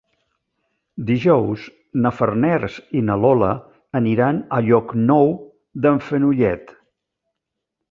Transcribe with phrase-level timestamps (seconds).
[1.09, 1.65] Dijous
[2.05, 3.51] na Farners i na Lola
[4.01, 5.33] aniran a Llocnou
[5.85, 6.77] d'en Fenollet.